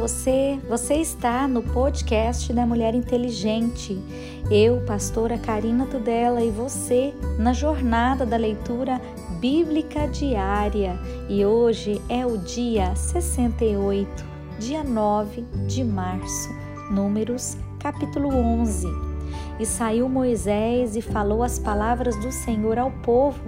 [0.00, 0.58] você?
[0.66, 3.98] Você está no podcast da Mulher Inteligente.
[4.50, 8.98] Eu, pastora Karina Tudela, e você na jornada da leitura
[9.40, 10.98] bíblica diária.
[11.28, 14.24] E hoje é o dia 68,
[14.58, 16.48] dia 9 de março,
[16.90, 19.09] Números, capítulo 11.
[19.60, 23.40] E saiu Moisés e falou as palavras do Senhor ao povo,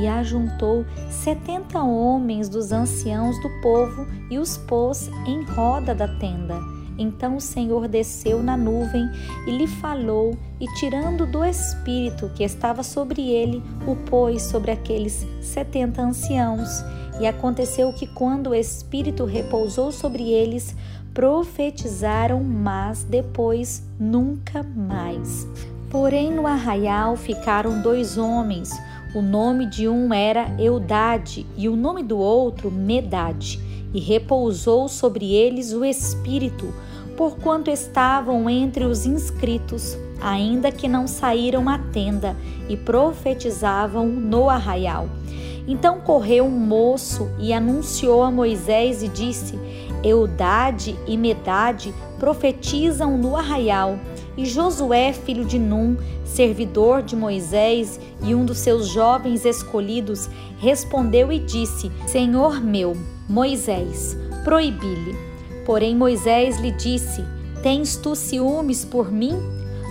[0.00, 6.58] e ajuntou setenta homens dos anciãos do povo e os pôs em roda da tenda.
[6.96, 9.08] Então o Senhor desceu na nuvem
[9.46, 15.26] e lhe falou, e tirando do espírito que estava sobre ele, o pôs sobre aqueles
[15.40, 16.82] setenta anciãos.
[17.20, 20.74] E aconteceu que, quando o espírito repousou sobre eles,
[21.18, 25.48] profetizaram, mas depois nunca mais.
[25.90, 28.70] Porém, no arraial ficaram dois homens.
[29.12, 33.58] O nome de um era Eudade e o nome do outro Medade.
[33.92, 36.72] E repousou sobre eles o Espírito,
[37.16, 42.36] porquanto estavam entre os inscritos, ainda que não saíram à tenda,
[42.68, 45.08] e profetizavam no arraial.
[45.66, 49.58] Então correu um moço e anunciou a Moisés e disse:
[50.02, 53.98] Eudade e Medade profetizam no arraial,
[54.36, 61.32] e Josué, filho de Num, servidor de Moisés e um dos seus jovens escolhidos, respondeu
[61.32, 62.96] e disse: Senhor meu,
[63.28, 65.16] Moisés, proibi-lhe.
[65.66, 67.24] Porém Moisés lhe disse:
[67.62, 69.36] Tens tu ciúmes por mim?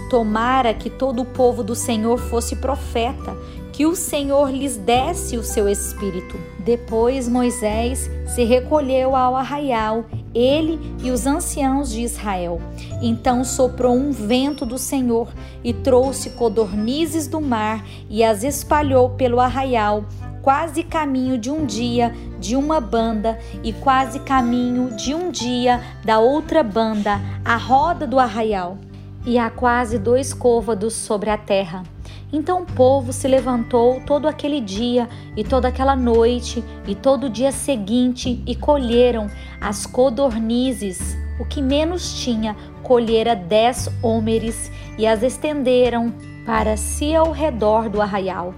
[0.09, 3.35] Tomara que todo o povo do Senhor fosse profeta,
[3.77, 6.35] que o Senhor lhes desse o seu espírito.
[6.57, 12.59] Depois Moisés se recolheu ao arraial, ele e os anciãos de Israel.
[13.03, 15.31] Então soprou um vento do Senhor
[15.63, 20.05] e trouxe codornizes do mar e as espalhou pelo arraial,
[20.41, 26.17] quase caminho de um dia de uma banda e quase caminho de um dia da
[26.17, 28.79] outra banda, a roda do arraial
[29.23, 31.83] e há quase dois côvados sobre a terra.
[32.31, 37.29] Então o povo se levantou todo aquele dia e toda aquela noite e todo o
[37.29, 39.29] dia seguinte e colheram
[39.61, 41.17] as codornizes.
[41.39, 46.13] O que menos tinha, colhera dez homeres e as estenderam
[46.45, 48.53] para si ao redor do arraial.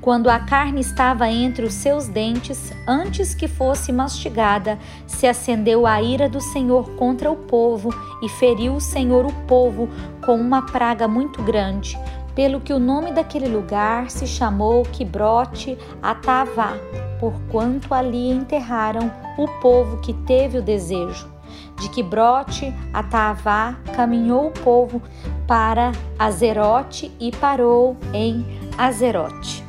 [0.00, 6.02] Quando a carne estava entre os seus dentes, antes que fosse mastigada, se acendeu a
[6.02, 7.90] ira do Senhor contra o povo
[8.20, 9.88] e feriu o Senhor o povo
[10.24, 11.96] com uma praga muito grande,
[12.34, 16.74] pelo que o nome daquele lugar se chamou Quibrote Atavá,
[17.20, 21.30] porquanto ali enterraram o povo que teve o desejo.
[21.78, 25.02] De Quibrote Atavá caminhou o povo
[25.46, 28.44] para Azerote e parou em
[28.78, 29.64] Azerote.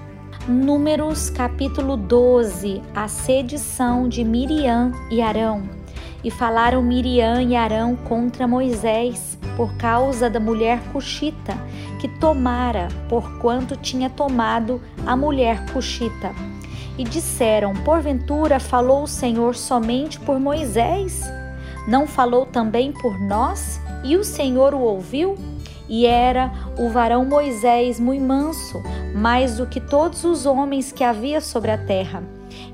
[0.47, 5.63] Números capítulo 12, a sedição de Miriam e Arão.
[6.23, 11.57] E falaram Miriam e Arão contra Moisés por causa da mulher cuxita
[12.03, 16.35] que tomara, porquanto tinha tomado a mulher cuxita.
[16.97, 21.23] E disseram: Porventura falou o Senhor somente por Moisés?
[21.87, 23.79] Não falou também por nós?
[24.03, 25.37] E o Senhor o ouviu?
[25.87, 28.83] E era o varão Moisés muito manso,
[29.15, 32.21] mais do que todos os homens que havia sobre a terra.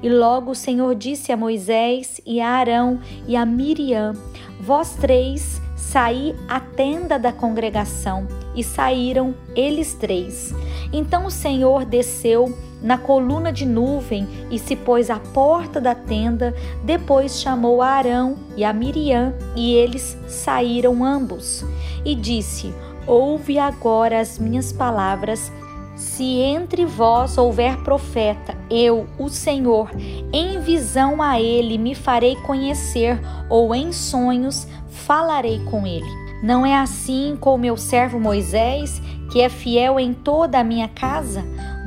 [0.01, 4.13] E logo o Senhor disse a Moisés e a Arão e a Miriam:
[4.59, 8.27] Vós três saí à tenda da congregação.
[8.55, 10.53] E saíram eles três.
[10.91, 16.53] Então o Senhor desceu na coluna de nuvem e se pôs à porta da tenda.
[16.83, 21.63] Depois chamou a Arão e a Miriam, e eles saíram ambos.
[22.03, 22.73] E disse:
[23.07, 25.51] Ouve agora as minhas palavras.
[25.95, 29.91] Se entre vós houver profeta, eu, o Senhor,
[30.31, 33.19] em visão a ele me farei conhecer,
[33.49, 34.65] ou em sonhos
[35.09, 36.05] falarei com ele.
[36.43, 40.87] Não é assim com o meu servo Moisés, que é fiel em toda a minha
[40.87, 41.43] casa?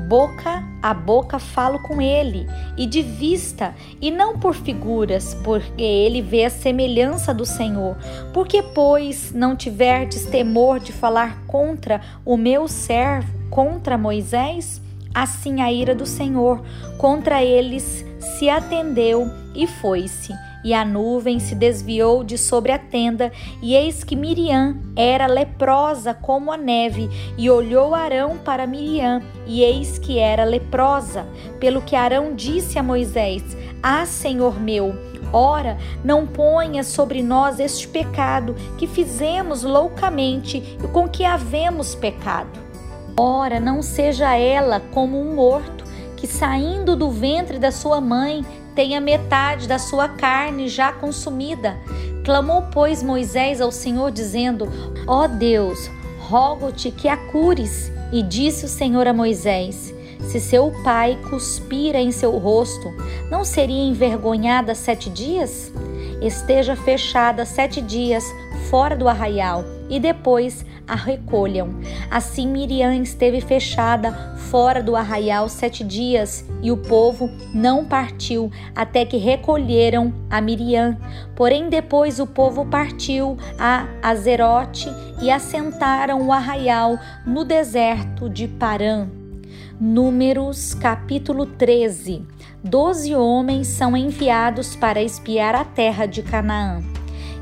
[0.09, 2.47] boca a boca falo com ele,
[2.77, 7.97] e de vista, e não por figuras, porque ele vê a semelhança do Senhor.
[8.35, 14.83] Porque, pois, não tiverdes temor de falar contra o meu servo, contra Moisés?
[15.15, 16.63] Assim a ira do Senhor
[16.99, 18.05] contra eles
[18.37, 20.35] se atendeu e foi-se
[20.65, 26.15] e a nuvem se desviou de sobre a tenda, e eis que Miriam era leprosa
[26.15, 31.27] como a neve, e olhou Arão para Miriam, e eis que era leprosa.
[31.59, 33.43] Pelo que Arão disse a Moisés:
[33.83, 34.95] Ah, Senhor meu,
[35.33, 42.61] Ora, não ponha sobre nós este pecado que fizemos loucamente e com que havemos pecado.
[43.17, 45.85] Ora, não seja ela como um morto
[46.17, 51.79] que saindo do ventre da sua mãe tenha metade da sua carne já consumida,
[52.25, 54.69] Clamou, pois, Moisés ao Senhor, dizendo:
[55.09, 55.91] Ó oh Deus,
[56.21, 57.91] rogo-te que a cures.
[58.13, 62.93] E disse o Senhor a Moisés: Se seu pai cuspira em seu rosto,
[63.31, 65.73] não seria envergonhada sete dias?
[66.21, 68.25] Esteja fechada sete dias
[68.71, 71.69] fora do arraial e depois a recolham.
[72.11, 74.11] Assim Miriam esteve fechada
[74.51, 80.97] fora do arraial sete dias e o povo não partiu até que recolheram a Miriam.
[81.37, 84.89] Porém, depois o povo partiu a Azerote
[85.21, 89.07] e assentaram o arraial no deserto de Parã.
[89.79, 92.27] Números capítulo 13.
[92.65, 96.92] Doze homens são enviados para espiar a terra de Canaã.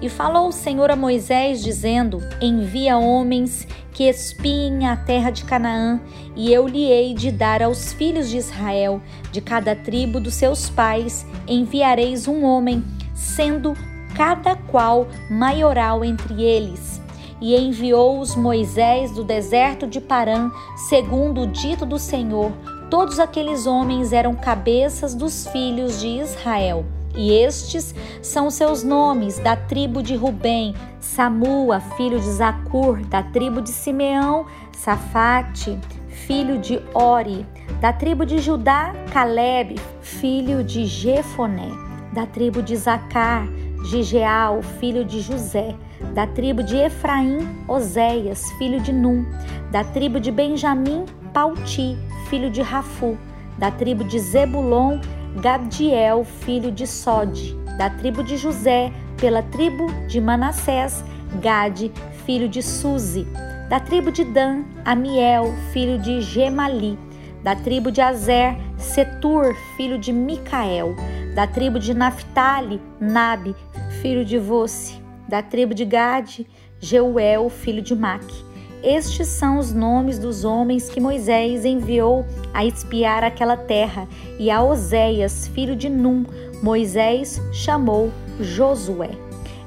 [0.01, 6.01] E falou o Senhor a Moisés, dizendo: Envia homens que espiem a terra de Canaã,
[6.35, 10.71] e eu lhe hei de dar aos filhos de Israel, de cada tribo dos seus
[10.71, 12.83] pais, enviareis um homem,
[13.15, 13.75] sendo
[14.17, 17.01] cada qual maioral entre eles.
[17.39, 20.51] E enviou-os Moisés do deserto de Parã,
[20.89, 22.53] segundo o dito do Senhor.
[22.91, 26.85] Todos aqueles homens eram cabeças dos filhos de Israel.
[27.15, 33.61] E estes são seus nomes da tribo de Rubem, Samua, filho de Zacur, da tribo
[33.61, 35.79] de Simeão, Safate,
[36.09, 37.45] filho de Ori,
[37.81, 41.71] da tribo de Judá, Caleb, filho de Jefoné,
[42.13, 43.47] da tribo de Zacar,
[43.85, 45.75] Gigeal, filho de José,
[46.15, 49.27] da tribo de Efraim, Oséias, filho de Num,
[49.71, 51.97] da tribo de Benjamim, Pauti,
[52.29, 53.19] filho de Rafu,
[53.59, 55.01] da tribo de Zebulon,
[55.37, 61.05] Gabdiel, filho de Sode, da tribo de José, pela tribo de Manassés,
[61.41, 61.93] Gade,
[62.25, 63.27] filho de Suzi,
[63.69, 66.99] da tribo de Dan, Amiel, filho de Gemali,
[67.43, 70.97] da tribo de Azer, Setur, filho de Micael,
[71.35, 73.55] da tribo de Naphtali, Nabe,
[74.03, 76.47] filho de Vosse, da tribo de Gade,
[76.81, 78.45] Jeuel, filho de Maque,
[78.83, 84.63] estes são os nomes dos homens que Moisés enviou a espiar aquela terra, e a
[84.63, 86.25] Oséias, filho de Num,
[86.63, 88.11] Moisés chamou
[88.41, 89.11] Josué.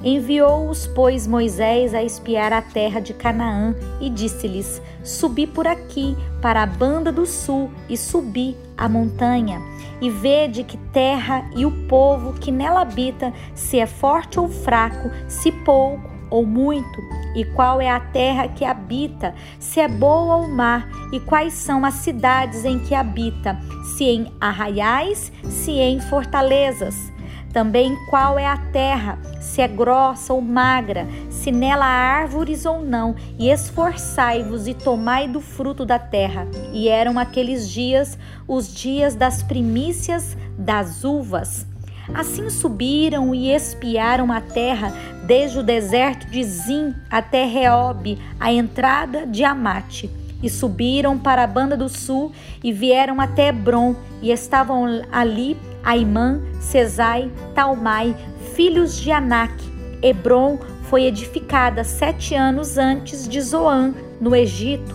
[0.02, 6.62] Enviou-os, pois, Moisés a espiar a terra de Canaã e disse-lhes: Subi por aqui para
[6.62, 9.62] a banda do sul e subi a montanha,
[10.00, 15.10] e vede que terra e o povo que nela habita, se é forte ou fraco,
[15.26, 17.02] se pouco ou muito,
[17.34, 21.84] e qual é a terra que habita, se é boa ou má, e quais são
[21.84, 23.58] as cidades em que habita,
[23.96, 27.12] se em arraiais, se em fortalezas.
[27.52, 32.82] Também qual é a terra, se é grossa ou magra, se nela há árvores ou
[32.82, 36.48] não, e esforçai-vos e tomai do fruto da terra.
[36.72, 38.18] E eram aqueles dias
[38.48, 41.64] os dias das primícias das uvas.
[42.12, 44.92] Assim subiram e espiaram a terra,
[45.24, 50.10] desde o deserto de Zim até Reob, a entrada de Amate.
[50.42, 56.40] E subiram para a banda do sul e vieram até Hebron, e estavam ali Aimã,
[56.60, 58.14] Cesai, Talmai,
[58.54, 59.54] filhos de Anak.
[60.02, 64.94] Hebron foi edificada sete anos antes de Zoan, no Egito.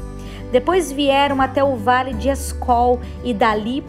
[0.52, 3.84] Depois vieram até o vale de Escol e dali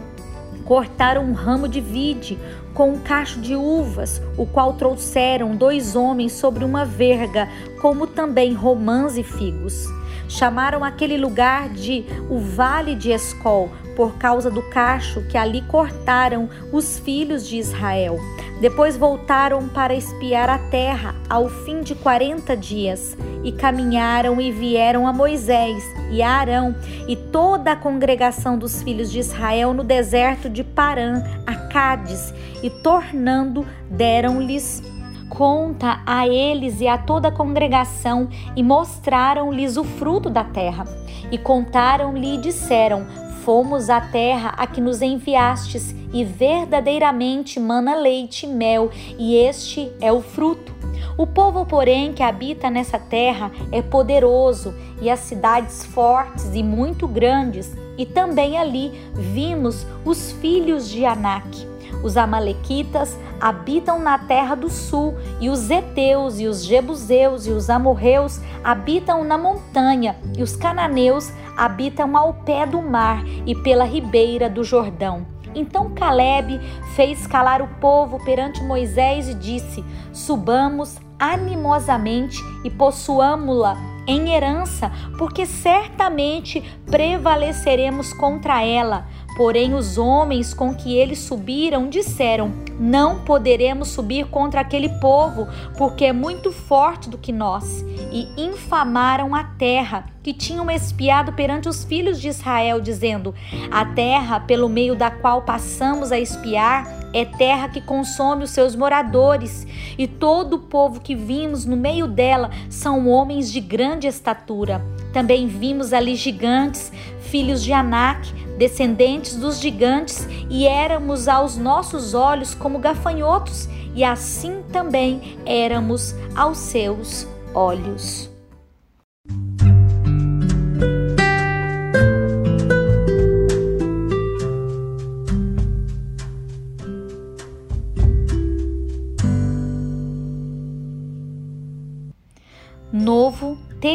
[0.65, 2.39] cortaram um ramo de vide
[2.75, 7.49] com um cacho de uvas, o qual trouxeram dois homens sobre uma verga,
[7.81, 9.87] como também romãs e figos.
[10.29, 16.49] Chamaram aquele lugar de o Vale de Escol, por causa do cacho que ali cortaram
[16.73, 18.17] os filhos de Israel.
[18.61, 25.07] Depois voltaram para espiar a terra ao fim de quarenta dias, e caminharam e vieram
[25.07, 26.75] a Moisés e a Arão
[27.09, 32.69] e toda a congregação dos filhos de Israel no deserto de Parã, a Cádiz, e
[32.69, 34.83] tornando deram-lhes
[35.31, 40.85] conta a eles e a toda a congregação e mostraram-lhes o fruto da terra.
[41.31, 43.07] E contaram-lhe e disseram:
[43.45, 49.91] Fomos à terra a que nos enviastes, e verdadeiramente mana leite e mel, e este
[50.01, 50.80] é o fruto.
[51.21, 57.07] O povo, porém, que habita nessa terra é poderoso, e as cidades fortes e muito
[57.07, 61.69] grandes, e também ali vimos os filhos de Anak
[62.03, 67.69] os Amalequitas habitam na terra do sul, e os Eteus, e os Jebuseus, e os
[67.69, 74.49] Amorreus habitam na montanha, e os Cananeus habitam ao pé do mar e pela ribeira
[74.49, 75.27] do Jordão.
[75.55, 76.59] Então Caleb
[76.95, 85.45] fez calar o povo perante Moisés e disse: Subamos animosamente e possuamo-la em herança, porque
[85.45, 89.07] certamente prevaleceremos contra ela
[89.41, 95.49] Porém, os homens com que eles subiram disseram: Não poderemos subir contra aquele povo,
[95.79, 97.83] porque é muito forte do que nós.
[98.13, 103.35] E infamaram a terra que tinham espiado perante os filhos de Israel, dizendo:
[103.71, 108.77] A terra pelo meio da qual passamos a espiar é terra que consome os seus
[108.77, 109.67] moradores,
[109.99, 114.85] e todo o povo que vimos no meio dela são homens de grande estatura.
[115.13, 122.55] Também vimos ali gigantes, filhos de Anak, descendentes dos gigantes, e éramos aos nossos olhos
[122.55, 128.30] como gafanhotos, e assim também éramos aos seus olhos.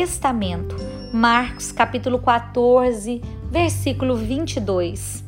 [0.05, 0.75] Testamento,
[1.11, 5.23] Marcos capítulo 14, versículo 22.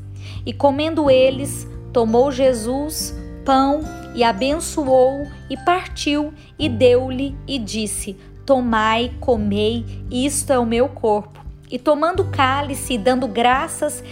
[0.45, 3.11] E comendo eles, tomou Jesus
[3.43, 3.79] pão
[4.13, 8.15] e abençoou e partiu e deu-lhe e disse:
[8.45, 11.43] Tomai, comei, isto é o meu corpo.
[11.71, 14.03] E tomando cálice e dando graças,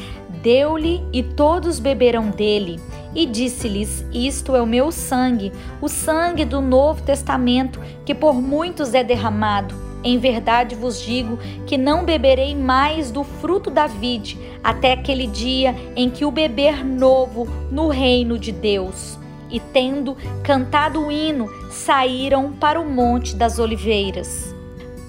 [0.42, 2.80] deu-lhe e todos beberam dele.
[3.14, 8.96] E disse-lhes: Isto é o meu sangue, o sangue do Novo Testamento, que por muitos
[8.96, 9.85] é derramado.
[10.06, 15.76] Em verdade vos digo que não beberei mais do fruto da vide, até aquele dia
[15.96, 19.18] em que o beber novo no reino de Deus.
[19.50, 24.54] E tendo cantado o hino, saíram para o Monte das Oliveiras.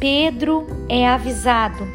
[0.00, 1.86] Pedro é avisado,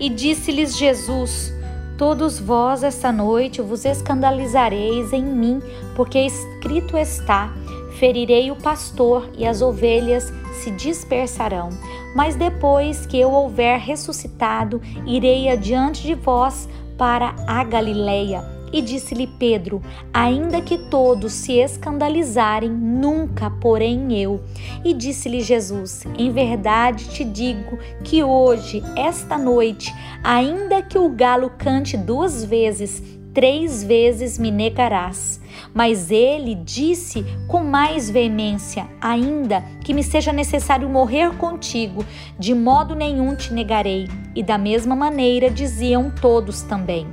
[0.00, 1.52] e disse-lhes Jesus:
[1.96, 5.60] Todos vós esta noite vos escandalizareis em mim,
[5.94, 7.52] porque escrito está:
[7.98, 11.70] ferirei o pastor e as ovelhas se dispersarão.
[12.14, 18.58] Mas depois que eu houver ressuscitado, irei adiante de vós para a Galileia.
[18.72, 19.80] E disse-lhe Pedro:
[20.12, 24.42] Ainda que todos se escandalizarem, nunca, porém eu.
[24.84, 31.50] E disse-lhe Jesus: Em verdade te digo que hoje, esta noite, ainda que o galo
[31.56, 35.40] cante duas vezes, três vezes me negarás.
[35.74, 42.04] Mas ele disse com mais veemência: Ainda que me seja necessário morrer contigo,
[42.38, 44.08] de modo nenhum te negarei.
[44.34, 47.06] E da mesma maneira diziam todos também.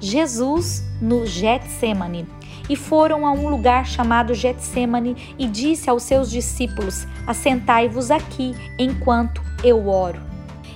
[0.00, 2.26] Jesus no Getsemane.
[2.68, 9.42] E foram a um lugar chamado Getsemane e disse aos seus discípulos: Assentai-vos aqui enquanto
[9.64, 10.29] eu oro.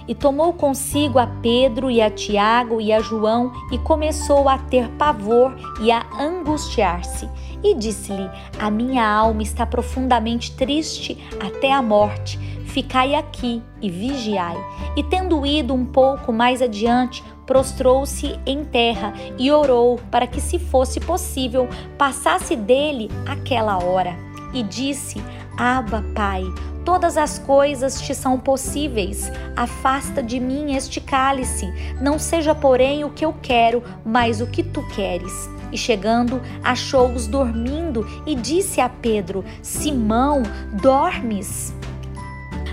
[0.06, 4.88] E tomou consigo a Pedro e a Tiago e a João e começou a ter
[4.90, 7.28] pavor e a angustiar-se.
[7.62, 12.38] E disse-lhe: A minha alma está profundamente triste até a morte.
[12.66, 14.56] Ficai aqui e vigiai.
[14.96, 20.58] E tendo ido um pouco mais adiante, prostrou-se em terra e orou para que, se
[20.58, 24.14] fosse possível, passasse dele aquela hora.
[24.52, 25.22] E disse:
[25.56, 26.44] Abba, Pai,
[26.84, 29.30] todas as coisas te são possíveis.
[29.56, 31.72] Afasta de mim este cálice.
[32.00, 35.32] Não seja, porém, o que eu quero, mas o que tu queres.
[35.70, 40.42] E chegando, achou-os dormindo e disse a Pedro: Simão,
[40.72, 41.74] dormes?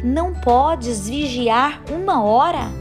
[0.04, 2.72] Não podes vigiar uma hora?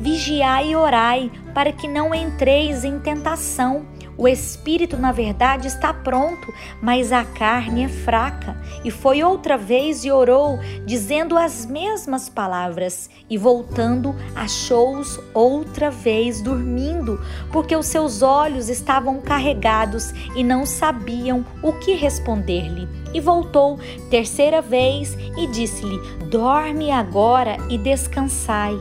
[0.00, 3.84] Vigiai e orai, para que não entreis em tentação.
[4.16, 6.52] O espírito, na verdade, está pronto,
[6.82, 8.56] mas a carne é fraca.
[8.84, 13.08] E foi outra vez e orou, dizendo as mesmas palavras.
[13.28, 17.20] E voltando, achou-os outra vez dormindo,
[17.52, 22.88] porque os seus olhos estavam carregados e não sabiam o que responder-lhe.
[23.12, 25.98] E voltou terceira vez e disse-lhe:
[26.30, 28.78] Dorme agora e descansai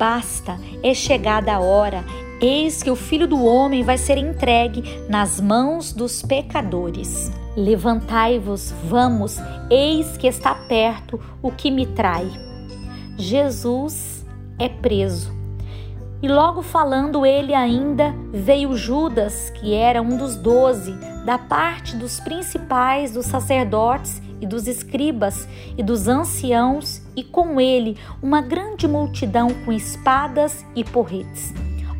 [0.00, 2.02] Basta, é chegada a hora.
[2.40, 7.30] Eis que o filho do homem vai ser entregue nas mãos dos pecadores.
[7.54, 9.36] Levantai-vos, vamos,
[9.68, 12.26] eis que está perto o que me trai.
[13.18, 14.24] Jesus
[14.58, 15.38] é preso.
[16.22, 20.94] E logo falando ele ainda, veio Judas, que era um dos doze,
[21.26, 27.98] da parte dos principais dos sacerdotes e dos escribas e dos anciãos, e com ele
[28.22, 31.52] uma grande multidão com espadas e porretes.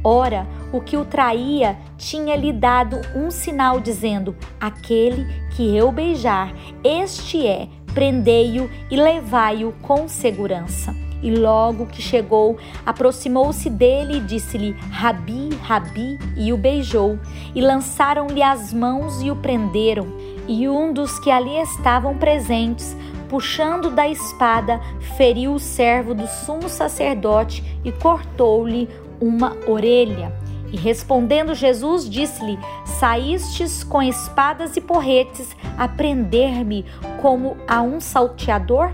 [0.03, 7.47] Ora, o que o traía tinha-lhe dado um sinal, dizendo: Aquele que eu beijar, este
[7.47, 10.95] é, prendei-o e levai-o com segurança.
[11.23, 17.19] E logo que chegou, aproximou-se dele e disse-lhe: Rabi, Rabi, e o beijou.
[17.55, 20.07] E lançaram-lhe as mãos e o prenderam.
[20.49, 22.97] E um dos que ali estavam presentes,
[23.29, 24.81] puxando da espada,
[25.17, 28.89] feriu o servo do sumo sacerdote e cortou-lhe
[29.21, 30.33] uma orelha.
[30.73, 36.85] E respondendo Jesus, disse-lhe: Saístes com espadas e porretes a prender-me
[37.21, 38.93] como a um salteador?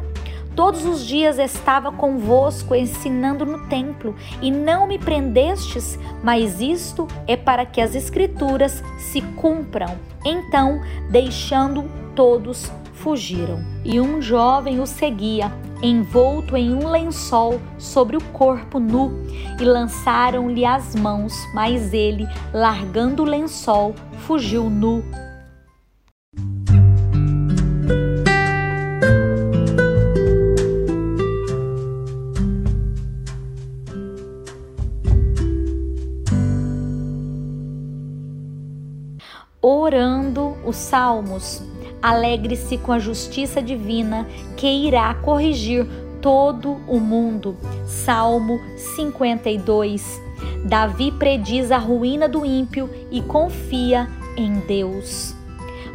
[0.54, 7.36] Todos os dias estava convosco ensinando no templo, e não me prendestes, mas isto é
[7.36, 9.98] para que as Escrituras se cumpram.
[10.24, 10.80] Então,
[11.10, 13.64] deixando todos, fugiram.
[13.84, 19.12] E um jovem o seguia, envolto em um lençol sobre o corpo nu,
[19.60, 23.94] e lançaram-lhe as mãos, mas ele, largando o lençol,
[24.26, 25.04] fugiu nu
[39.86, 41.62] orando os salmos.
[42.06, 45.84] Alegre-se com a justiça divina que irá corrigir
[46.22, 47.56] todo o mundo.
[47.84, 48.60] Salmo
[48.94, 50.22] 52.
[50.64, 55.34] Davi prediz a ruína do ímpio e confia em Deus.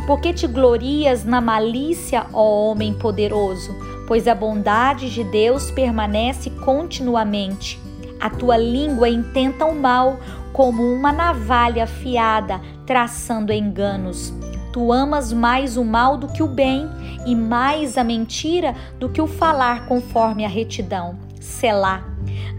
[0.06, 3.74] Porque te glorias na malícia, ó homem poderoso?
[4.06, 7.80] Pois a bondade de Deus permanece continuamente.
[8.20, 10.20] A tua língua intenta o mal
[10.52, 14.34] como uma navalha afiada, traçando enganos.
[14.72, 16.90] Tu amas mais o mal do que o bem,
[17.26, 21.18] e mais a mentira do que o falar conforme a retidão.
[21.40, 22.04] Selá.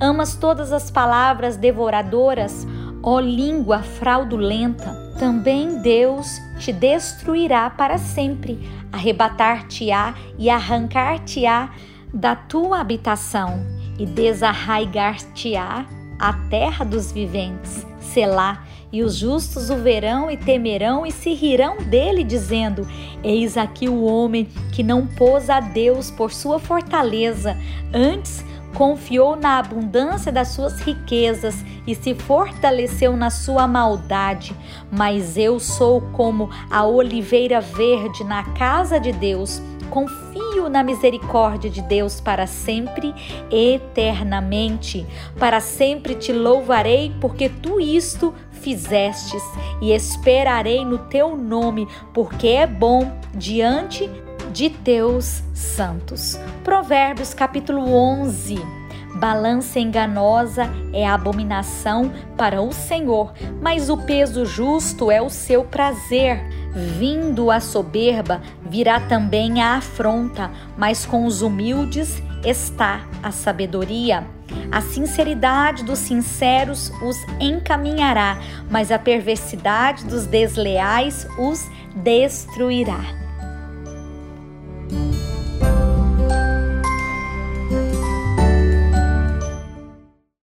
[0.01, 2.67] Amas todas as palavras devoradoras,
[3.03, 5.01] ó língua fraudulenta.
[5.19, 6.27] Também Deus
[6.59, 11.71] te destruirá para sempre, arrebatar-te-á e arrancar-te-á
[12.13, 13.65] da tua habitação
[13.99, 15.87] e desarraigar-te-á
[16.19, 17.87] a terra dos viventes.
[18.01, 18.65] Selá.
[18.93, 22.87] E os justos o verão e temerão e se rirão dele, dizendo:
[23.25, 27.57] Eis aqui o homem que não pôs a Deus por sua fortaleza,
[27.93, 28.45] antes
[28.75, 34.55] confiou na abundância das suas riquezas e se fortaleceu na sua maldade.
[34.91, 39.61] Mas eu sou como a oliveira verde na casa de Deus
[39.93, 43.15] confio na misericórdia de Deus para sempre,
[43.51, 45.07] eternamente.
[45.39, 49.43] Para sempre te louvarei, porque tu isto fizestes,
[49.81, 54.09] e esperarei no teu nome, porque é bom diante
[54.53, 56.39] de teus santos.
[56.63, 58.83] Provérbios capítulo 11.
[59.15, 66.43] Balança enganosa é abominação para o Senhor, mas o peso justo é o seu prazer.
[66.75, 74.27] Vindo a soberba, virá também a afronta, mas com os humildes está a sabedoria.
[74.71, 78.39] A sinceridade dos sinceros os encaminhará,
[78.71, 83.22] mas a perversidade dos desleais os destruirá.